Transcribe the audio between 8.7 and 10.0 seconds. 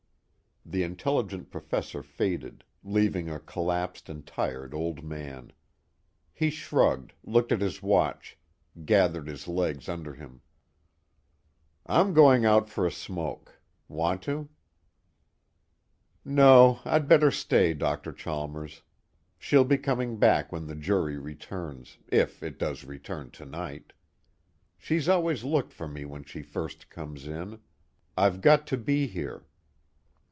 gathered his legs